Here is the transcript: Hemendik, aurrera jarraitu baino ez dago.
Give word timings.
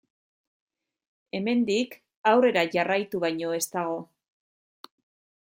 Hemendik, 1.39 1.93
aurrera 2.33 2.65
jarraitu 2.77 3.23
baino 3.27 3.53
ez 3.61 3.65
dago. 3.79 4.01